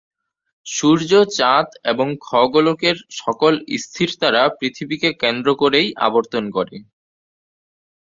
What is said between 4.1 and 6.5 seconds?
তারা পৃথিবীকে কেন্দ্র করেই আবর্তন